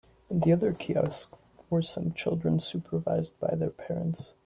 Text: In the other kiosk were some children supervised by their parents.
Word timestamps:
In 0.31 0.39
the 0.39 0.51
other 0.51 0.73
kiosk 0.73 1.35
were 1.69 1.83
some 1.83 2.11
children 2.13 2.57
supervised 2.57 3.39
by 3.39 3.53
their 3.53 3.69
parents. 3.69 4.33